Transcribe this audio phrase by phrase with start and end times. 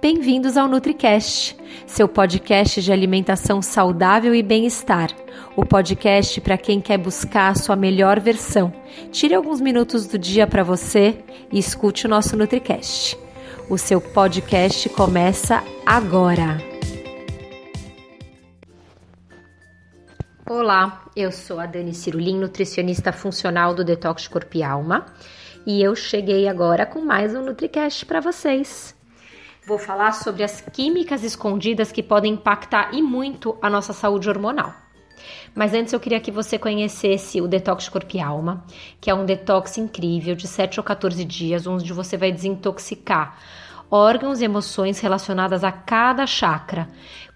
[0.00, 5.10] Bem-vindos ao NutriCast, seu podcast de alimentação saudável e bem-estar.
[5.56, 8.72] O podcast para quem quer buscar a sua melhor versão.
[9.10, 11.18] Tire alguns minutos do dia para você
[11.52, 13.18] e escute o nosso NutriCast.
[13.68, 16.58] O seu podcast começa agora.
[20.48, 25.06] Olá, eu sou a Dani Cirulim, nutricionista funcional do Detox Corpo e Alma,
[25.64, 28.94] e eu cheguei agora com mais um NutriCast para vocês.
[29.64, 34.74] Vou falar sobre as químicas escondidas que podem impactar e muito a nossa saúde hormonal.
[35.54, 38.64] Mas antes eu queria que você conhecesse o Detox Corpo e Alma,
[39.00, 43.38] que é um detox incrível de 7 ou 14 dias, onde você vai desintoxicar
[43.88, 46.88] órgãos e emoções relacionadas a cada chakra,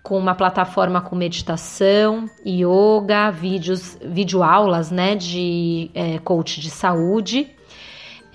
[0.03, 7.56] com uma plataforma com meditação, yoga, vídeos, videoaulas né, de é, coach de saúde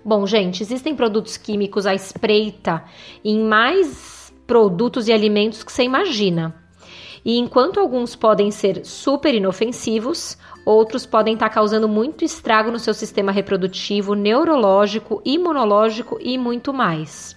[0.06, 2.84] Bom, gente, existem produtos químicos à espreita
[3.26, 6.54] em mais produtos e alimentos que você imagina.
[7.24, 12.94] E enquanto alguns podem ser super inofensivos, outros podem estar causando muito estrago no seu
[12.94, 17.36] sistema reprodutivo, neurológico, imunológico e muito mais.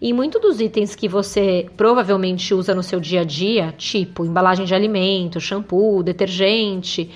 [0.00, 4.64] E muitos dos itens que você provavelmente usa no seu dia a dia, tipo embalagem
[4.64, 7.10] de alimento, shampoo, detergente,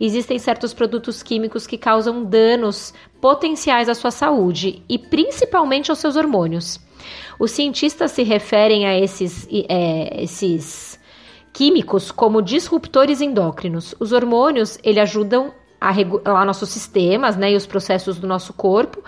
[0.00, 6.16] existem certos produtos químicos que causam danos potenciais à sua saúde e principalmente aos seus
[6.16, 6.80] hormônios.
[7.38, 10.93] Os cientistas se referem a esses, é, esses
[11.54, 13.94] químicos como disruptores endócrinos.
[14.00, 19.04] Os hormônios, ele ajudam a regular nossos sistemas, né, e os processos do nosso corpo,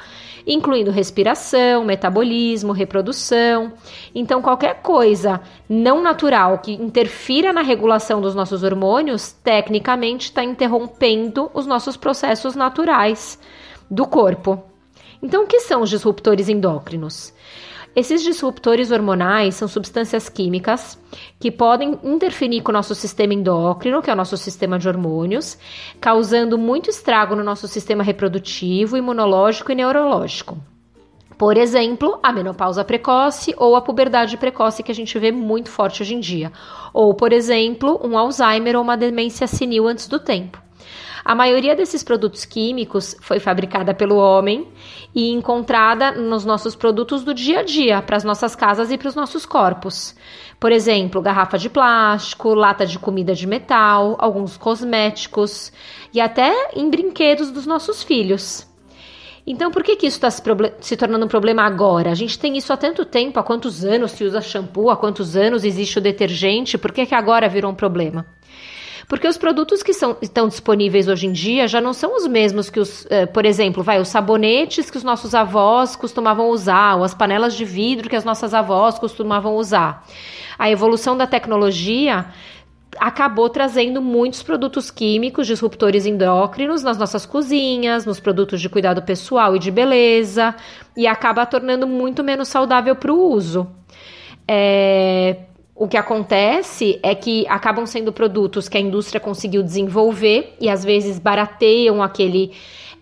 [0.46, 3.72] incluindo respiração, metabolismo, reprodução.
[4.14, 11.50] Então, qualquer coisa não natural que interfira na regulação dos nossos hormônios, tecnicamente está interrompendo
[11.52, 13.40] os nossos processos naturais
[13.90, 14.62] do corpo.
[15.20, 17.32] Então, o que são os disruptores endócrinos?
[17.96, 21.00] Esses disruptores hormonais são substâncias químicas
[21.40, 25.56] que podem interferir com o nosso sistema endócrino, que é o nosso sistema de hormônios,
[25.98, 30.58] causando muito estrago no nosso sistema reprodutivo, imunológico e neurológico.
[31.38, 36.02] Por exemplo, a menopausa precoce ou a puberdade precoce que a gente vê muito forte
[36.02, 36.52] hoje em dia.
[36.92, 40.65] Ou, por exemplo, um Alzheimer ou uma demência senil antes do tempo.
[41.26, 44.68] A maioria desses produtos químicos foi fabricada pelo homem
[45.12, 49.08] e encontrada nos nossos produtos do dia a dia, para as nossas casas e para
[49.08, 50.14] os nossos corpos.
[50.60, 55.72] Por exemplo, garrafa de plástico, lata de comida de metal, alguns cosméticos
[56.14, 58.64] e até em brinquedos dos nossos filhos.
[59.44, 60.40] Então, por que, que isso está se,
[60.78, 62.12] se, tornando um problema agora?
[62.12, 65.34] A gente tem isso há tanto tempo, há quantos anos se usa shampoo, há quantos
[65.34, 68.24] anos existe o detergente, por que, que agora virou um problema?
[69.08, 72.68] Porque os produtos que são, estão disponíveis hoje em dia já não são os mesmos
[72.68, 77.04] que os, uh, por exemplo, vai, os sabonetes que os nossos avós costumavam usar, ou
[77.04, 80.04] as panelas de vidro que as nossas avós costumavam usar.
[80.58, 82.26] A evolução da tecnologia
[82.98, 89.54] acabou trazendo muitos produtos químicos disruptores endócrinos nas nossas cozinhas, nos produtos de cuidado pessoal
[89.54, 90.54] e de beleza,
[90.96, 93.68] e acaba tornando muito menos saudável para o uso.
[94.48, 95.36] É,
[95.76, 100.82] o que acontece é que acabam sendo produtos que a indústria conseguiu desenvolver e às
[100.82, 102.52] vezes barateiam aquele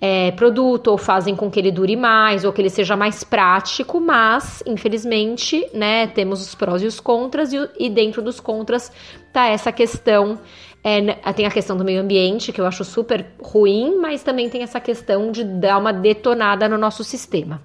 [0.00, 4.00] é, produto ou fazem com que ele dure mais ou que ele seja mais prático,
[4.00, 8.90] mas infelizmente, né, temos os prós e os contras e, e dentro dos contras
[9.32, 10.40] tá essa questão
[10.82, 14.62] é, tem a questão do meio ambiente, que eu acho super ruim, mas também tem
[14.62, 17.62] essa questão de dar uma detonada no nosso sistema.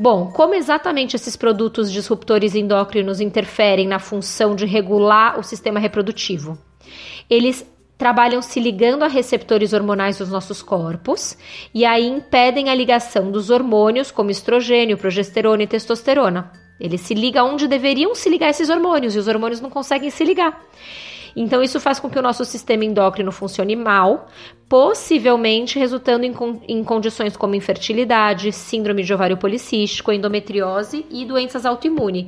[0.00, 6.56] Bom, como exatamente esses produtos disruptores endócrinos interferem na função de regular o sistema reprodutivo?
[7.28, 7.66] Eles
[7.98, 11.36] trabalham se ligando a receptores hormonais dos nossos corpos
[11.74, 16.52] e aí impedem a ligação dos hormônios como estrogênio, progesterona e testosterona.
[16.78, 20.22] Eles se ligam onde deveriam se ligar esses hormônios e os hormônios não conseguem se
[20.22, 20.64] ligar.
[21.34, 24.26] Então, isso faz com que o nosso sistema endócrino funcione mal,
[24.68, 26.34] possivelmente resultando em,
[26.68, 32.26] em condições como infertilidade, síndrome de ovário policístico, endometriose e doenças autoimunes,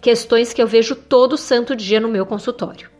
[0.00, 2.96] questões que eu vejo todo santo dia no meu consultório.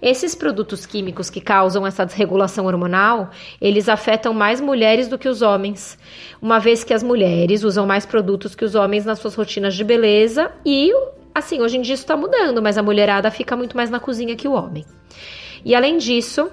[0.00, 5.42] Esses produtos químicos que causam essa desregulação hormonal, eles afetam mais mulheres do que os
[5.42, 5.98] homens,
[6.40, 9.82] uma vez que as mulheres usam mais produtos que os homens nas suas rotinas de
[9.82, 10.92] beleza e
[11.36, 14.34] Assim, hoje em dia isso está mudando, mas a mulherada fica muito mais na cozinha
[14.34, 14.86] que o homem.
[15.62, 16.48] E além disso,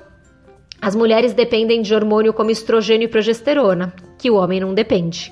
[0.81, 5.31] as mulheres dependem de hormônio como estrogênio e progesterona, que o homem não depende.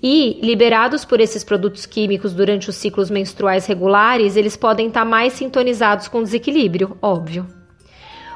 [0.00, 5.32] E, liberados por esses produtos químicos durante os ciclos menstruais regulares, eles podem estar mais
[5.32, 7.63] sintonizados com desequilíbrio, óbvio.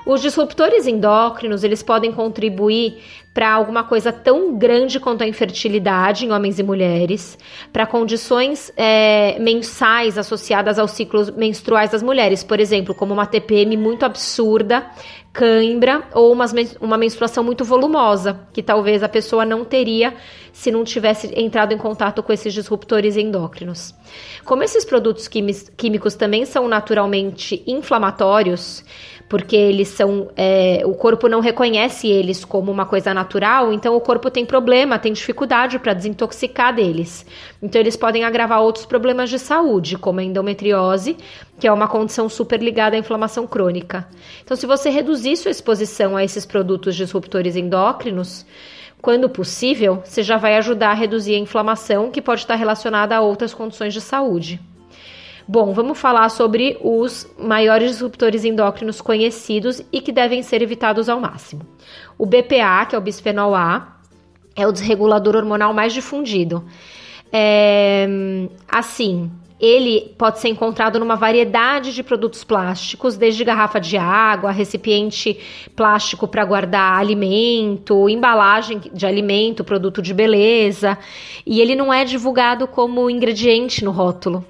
[0.08, 3.02] Os disruptores endócrinos, eles podem contribuir
[3.34, 7.36] para alguma coisa tão grande quanto a infertilidade em homens e mulheres,
[7.70, 13.76] para condições é, mensais associadas aos ciclos menstruais das mulheres, por exemplo, como uma TPM
[13.76, 14.86] muito absurda,
[15.38, 16.46] cãibra ou uma,
[16.80, 20.12] uma menstruação muito volumosa, que talvez a pessoa não teria
[20.52, 23.94] se não tivesse entrado em contato com esses disruptores endócrinos.
[24.44, 28.84] Como esses produtos químicos também são naturalmente inflamatórios,
[29.28, 30.28] porque eles são.
[30.34, 34.98] É, o corpo não reconhece eles como uma coisa natural, então o corpo tem problema,
[34.98, 37.26] tem dificuldade para desintoxicar deles.
[37.62, 41.16] Então eles podem agravar outros problemas de saúde, como a endometriose,
[41.58, 44.06] que é uma condição super ligada à inflamação crônica.
[44.42, 48.46] Então, se você reduzir sua exposição a esses produtos disruptores endócrinos,
[49.00, 53.20] quando possível, você já vai ajudar a reduzir a inflamação que pode estar relacionada a
[53.20, 54.60] outras condições de saúde.
[55.46, 61.18] Bom, vamos falar sobre os maiores disruptores endócrinos conhecidos e que devem ser evitados ao
[61.18, 61.62] máximo.
[62.18, 63.98] O BPA, que é o bisfenol A,
[64.54, 66.64] é o desregulador hormonal mais difundido.
[67.32, 68.06] É,
[68.68, 75.38] assim, ele pode ser encontrado numa variedade de produtos plásticos, desde garrafa de água, recipiente
[75.74, 80.96] plástico para guardar alimento, embalagem de alimento, produto de beleza,
[81.44, 84.44] e ele não é divulgado como ingrediente no rótulo.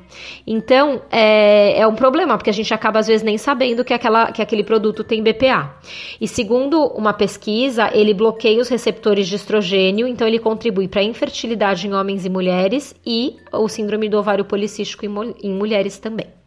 [0.46, 4.32] Então, é, é um problema, porque a gente acaba às vezes nem sabendo que, aquela,
[4.32, 5.74] que aquele produto tem BPA.
[6.20, 11.04] E segundo uma pesquisa, ele bloqueia os receptores de estrogênio, então ele contribui para a
[11.04, 16.37] infertilidade em homens e mulheres e o síndrome do ovário policístico em, em mulheres também.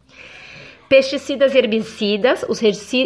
[0.91, 2.59] Pesticidas e herbicidas, os,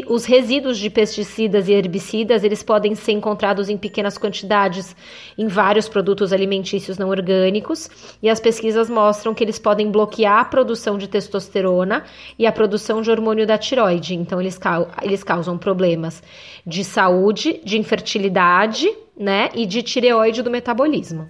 [0.07, 4.95] os, resíduos de pesticidas e herbicidas, eles podem ser encontrados em pequenas quantidades
[5.37, 7.87] em vários produtos alimentícios não orgânicos,
[8.23, 12.03] e as pesquisas mostram que eles podem bloquear a produção de testosterona
[12.39, 14.59] e a produção de hormônio da tiroide, então eles,
[15.03, 16.23] eles causam problemas
[16.65, 21.29] de saúde, de infertilidade, né, e de tireoide do metabolismo.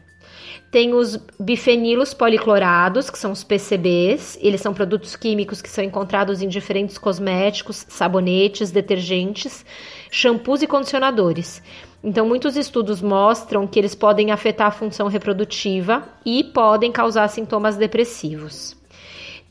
[0.76, 4.38] Tem os bifenilos policlorados, que são os PCBs.
[4.42, 9.66] Eles são produtos químicos que são encontrados em diferentes cosméticos, sabonetes, detergentes,
[10.12, 11.64] shampoos e condicionadores.
[12.04, 17.78] Então, muitos estudos mostram que eles podem afetar a função reprodutiva e podem causar sintomas
[17.78, 18.76] depressivos.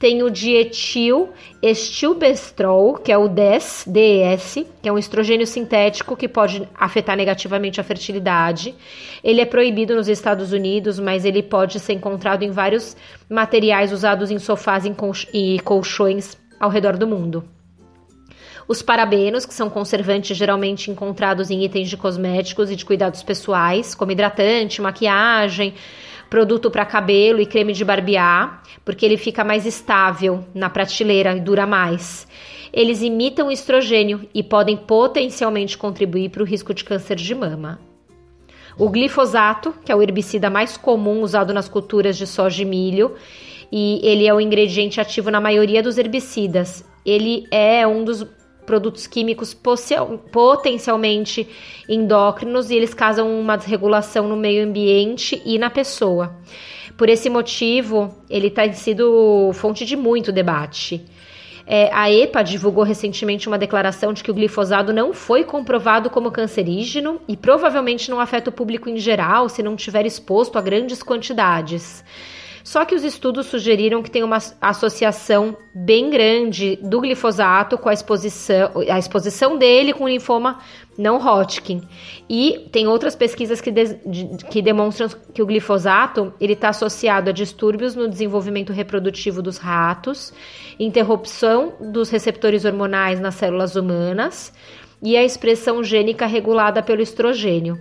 [0.05, 1.31] Tem o dietil
[1.63, 7.81] estilbestrol, que é o DES, DES, que é um estrogênio sintético que pode afetar negativamente
[7.81, 8.75] a fertilidade.
[9.25, 12.95] Ele é proibido nos Estados Unidos, mas ele pode ser encontrado em vários
[13.31, 14.85] materiais usados em sofás
[15.33, 17.43] e colchões ao redor do mundo.
[18.69, 23.95] Os parabenos, que são conservantes geralmente encontrados em itens de cosméticos e de cuidados pessoais,
[23.95, 25.73] como hidratante, maquiagem,
[26.35, 31.41] produto para cabelo e creme de barbear, porque ele fica mais estável na prateleira e
[31.41, 32.27] dura mais.
[32.73, 37.79] Eles imitam o estrogênio e podem potencialmente contribuir para o risco de câncer de mama.
[38.77, 43.15] O glifosato, que é o herbicida mais comum usado nas culturas de soja e milho,
[43.71, 46.85] e ele é o ingrediente ativo na maioria dos herbicidas.
[47.07, 48.27] Ele é um dos
[48.65, 49.55] produtos químicos
[50.33, 51.49] potencialmente
[51.89, 56.37] endócrinos e eles causam uma desregulação no meio ambiente e na pessoa.
[56.97, 61.05] Por esse motivo, ele tem sido fonte de muito debate.
[61.67, 66.31] É, a EPA divulgou recentemente uma declaração de que o glifosado não foi comprovado como
[66.31, 71.03] cancerígeno e provavelmente não afeta o público em geral se não tiver exposto a grandes
[71.03, 72.05] quantidades.
[72.65, 77.93] Só que os estudos sugeriram que tem uma associação bem grande do glifosato com a
[77.93, 80.61] exposição, a exposição dele com linfoma
[80.97, 81.83] não Hodgkin.
[82.27, 83.99] E tem outras pesquisas que, de,
[84.51, 90.33] que demonstram que o glifosato ele está associado a distúrbios no desenvolvimento reprodutivo dos ratos,
[90.81, 94.55] interrupção dos receptores hormonais nas células humanas
[95.03, 97.79] e a expressão gênica regulada pelo estrogênio.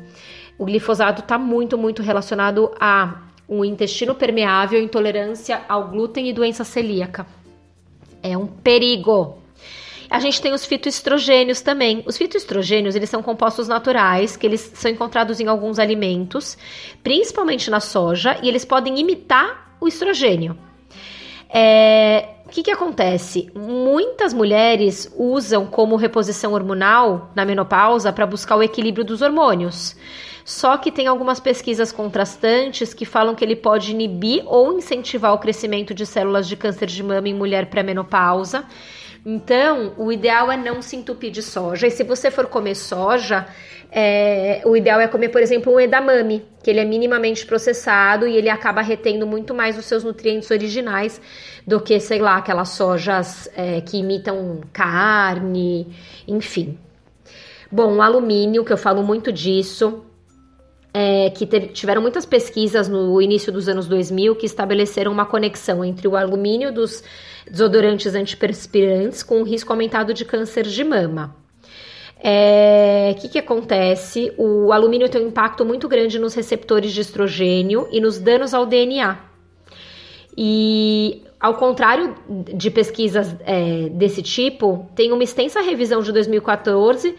[0.58, 6.64] O glifosato está muito, muito relacionado a um intestino permeável, intolerância ao glúten e doença
[6.64, 7.26] celíaca.
[8.22, 9.38] É um perigo.
[10.10, 12.04] A gente tem os fitoestrogênios também.
[12.06, 16.58] Os fitoestrogênios, eles são compostos naturais, que eles são encontrados em alguns alimentos,
[17.04, 20.58] principalmente na soja, e eles podem imitar o estrogênio.
[21.50, 23.52] É, o que, que acontece?
[23.56, 29.96] Muitas mulheres usam como reposição hormonal na menopausa para buscar o equilíbrio dos hormônios.
[30.46, 35.40] Só que tem algumas pesquisas contrastantes que falam que ele pode inibir ou incentivar o
[35.40, 38.64] crescimento de células de câncer de mama em mulher pré-menopausa,
[39.26, 41.88] Então, o ideal é não se entupir de soja.
[41.88, 43.48] E se você for comer soja,
[43.90, 48.36] é, o ideal é comer, por exemplo, um edamame, que ele é minimamente processado e
[48.36, 51.22] ele acaba retendo muito mais os seus nutrientes originais
[51.66, 55.96] do que, sei lá, aquelas sojas é, que imitam carne,
[56.28, 56.78] enfim.
[57.72, 60.04] Bom, o alumínio, que eu falo muito disso,
[60.94, 65.84] é, que teve, tiveram muitas pesquisas no início dos anos 2000 que estabeleceram uma conexão
[65.84, 67.04] entre o alumínio dos
[67.50, 71.36] desodorantes antiperspirantes com o risco aumentado de câncer de mama.
[72.16, 74.32] O é, que, que acontece?
[74.38, 78.66] O alumínio tem um impacto muito grande nos receptores de estrogênio e nos danos ao
[78.66, 79.18] DNA.
[80.38, 82.16] E ao contrário
[82.56, 87.14] de pesquisas é, desse tipo, tem uma extensa revisão de 2014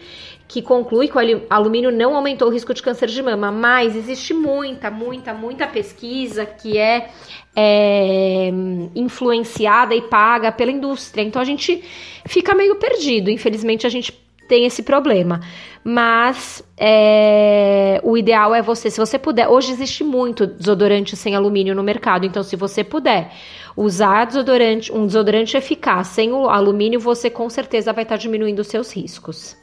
[0.47, 4.33] que conclui que o alumínio não aumentou o risco de câncer de mama, mas existe
[4.33, 7.11] muita, muita, muita pesquisa que é,
[7.55, 8.49] é,
[8.95, 11.21] influenciada e paga pela indústria.
[11.21, 11.83] Então a gente
[12.25, 13.29] fica meio perdido.
[13.29, 14.11] Infelizmente a gente
[14.47, 15.41] tem esse problema.
[15.83, 19.47] Mas é, o ideal é você, se você puder.
[19.47, 23.31] Hoje existe muito desodorante sem alumínio no mercado, então se você puder
[23.77, 28.67] usar desodorante, um desodorante eficaz sem o alumínio, você com certeza vai estar diminuindo os
[28.67, 29.55] seus riscos.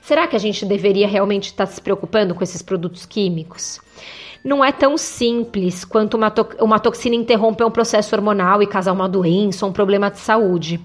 [0.00, 3.80] Será que a gente deveria realmente estar se preocupando com esses produtos químicos?
[4.48, 8.92] Não é tão simples quanto uma, to uma toxina interromper um processo hormonal e causar
[8.94, 10.80] uma doença ou um problema de saúde.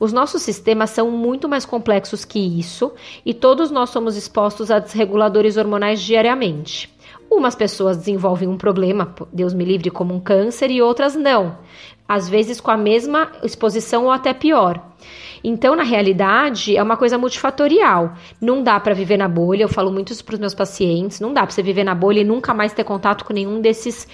[0.00, 2.90] Os nossos sistemas são muito mais complexos que isso
[3.22, 6.90] e todos nós somos expostos a desreguladores hormonais diariamente.
[7.30, 11.58] Umas pessoas desenvolvem um problema, Deus me livre, como um câncer, e outras não.
[12.14, 14.80] Às vezes com a mesma exposição ou até pior.
[15.44, 18.14] Então, na realidade, é uma coisa multifatorial.
[18.40, 21.32] Não dá para viver na bolha, eu falo muito isso para os meus pacientes, não
[21.32, 24.06] dá para você viver na bolha e nunca mais ter contato com nenhum desses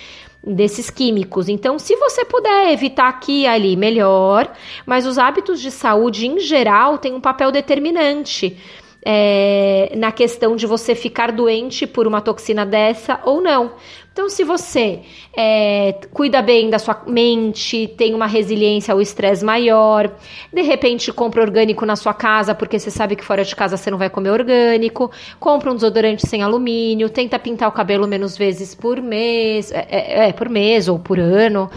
[0.42, 1.48] desses químicos.
[1.48, 4.50] Então, se você puder evitar aqui e ali, melhor.
[4.86, 8.56] Mas os hábitos de saúde em geral têm um papel determinante
[9.04, 13.72] é, na questão de você ficar doente por uma toxina dessa ou não.
[14.12, 15.02] Então, se você
[15.36, 20.12] é, cuida bem da sua mente, tem uma resiliência ao estresse maior,
[20.52, 23.92] de repente compra orgânico na sua casa, porque você sabe que fora de casa você
[23.92, 28.74] não vai comer orgânico, compra um desodorante sem alumínio, tenta pintar o cabelo menos vezes
[28.74, 31.70] por mês, é, é, é por mês ou por ano.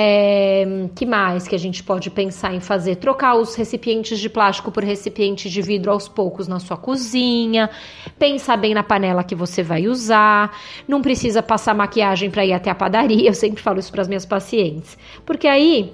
[0.00, 0.64] É,
[0.94, 2.94] que mais que a gente pode pensar em fazer?
[2.94, 7.68] Trocar os recipientes de plástico por recipiente de vidro aos poucos na sua cozinha.
[8.16, 10.56] Pensar bem na panela que você vai usar.
[10.86, 13.28] Não precisa passar maquiagem para ir até a padaria.
[13.28, 14.96] Eu sempre falo isso para as minhas pacientes.
[15.26, 15.92] Porque aí,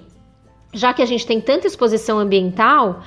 [0.75, 3.01] já que a gente tem tanta exposição ambiental,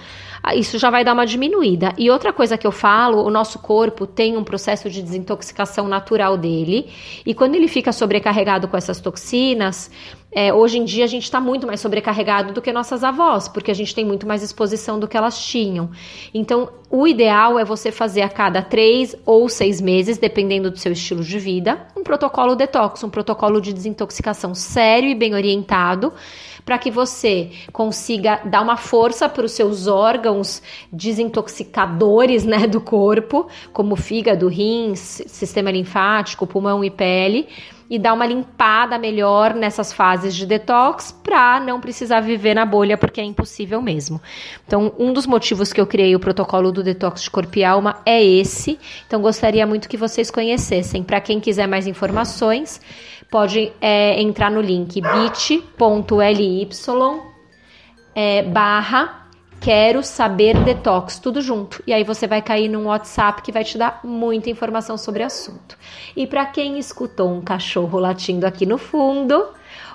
[0.56, 1.94] isso já vai dar uma diminuída.
[1.98, 6.38] E outra coisa que eu falo, o nosso corpo tem um processo de desintoxicação natural
[6.38, 6.90] dele,
[7.26, 9.92] e quando ele fica sobrecarregado com essas toxinas,
[10.40, 13.72] é, hoje em dia a gente está muito mais sobrecarregado do que nossas avós, porque
[13.72, 15.90] a gente tem muito mais exposição do que elas tinham.
[16.32, 20.92] Então, o ideal é você fazer a cada três ou seis meses, dependendo do seu
[20.92, 26.14] estilo de vida, um protocolo detox, um protocolo de desintoxicação sério e bem orientado
[26.64, 33.48] para que você consiga dar uma força para os seus órgãos desintoxicadores né, do corpo,
[33.74, 37.48] como fígado, rins, sistema linfático, pulmão e pele
[37.90, 42.98] e dar uma limpada melhor nessas fases de detox para não precisar viver na bolha,
[42.98, 44.22] porque é impossível mesmo.
[44.66, 48.02] Então, um dos motivos que eu criei o protocolo do detox de corpo e alma
[48.06, 48.80] é esse.
[49.06, 51.04] Então, gostaria muito que vocês conhecessem.
[51.04, 52.82] Para quem quiser mais informações,
[53.30, 56.70] pode é, entrar no link bit.ly
[58.16, 59.27] é, barra
[59.60, 61.82] quero saber detox, tudo junto.
[61.86, 65.26] E aí você vai cair num WhatsApp que vai te dar muita informação sobre o
[65.26, 65.78] assunto.
[66.16, 69.48] E para quem escutou um cachorro latindo aqui no fundo,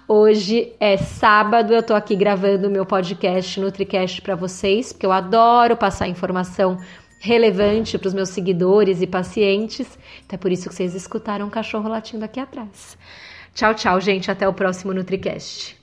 [0.06, 5.12] hoje é sábado, eu tô aqui gravando o meu podcast NutriCast para vocês, porque eu
[5.12, 6.78] adoro passar informação
[7.20, 9.98] relevante para os meus seguidores e pacientes.
[10.26, 12.98] Então é por isso que vocês escutaram um cachorro latindo aqui atrás.
[13.54, 14.30] Tchau, tchau, gente.
[14.30, 15.81] Até o próximo NutriCast.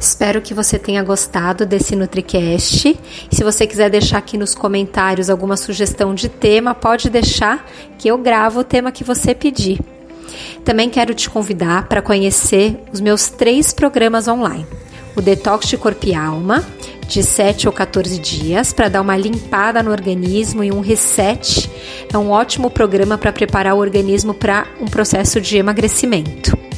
[0.00, 2.98] Espero que você tenha gostado desse NutriCast.
[3.30, 8.16] Se você quiser deixar aqui nos comentários alguma sugestão de tema, pode deixar que eu
[8.16, 9.78] gravo o tema que você pedir.
[10.64, 14.66] Também quero te convidar para conhecer os meus três programas online:
[15.14, 16.64] o Detox de Corpo e Alma,
[17.06, 21.70] de 7 ou 14 dias, para dar uma limpada no organismo e um reset.
[22.10, 26.69] É um ótimo programa para preparar o organismo para um processo de emagrecimento.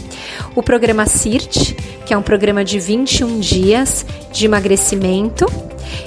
[0.55, 5.47] O programa CIRT, que é um programa de 21 dias de emagrecimento,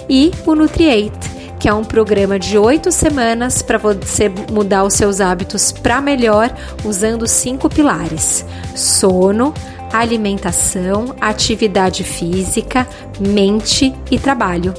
[0.08, 5.20] e o Nutriate, que é um programa de oito semanas para você mudar os seus
[5.20, 9.52] hábitos para melhor, usando cinco pilares: sono,
[9.92, 12.88] alimentação, atividade física,
[13.20, 14.76] mente e trabalho.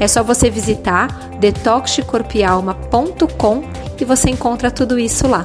[0.00, 1.06] É só você visitar
[1.38, 3.62] detoxcorpialma.com
[4.00, 5.44] e você encontra tudo isso lá.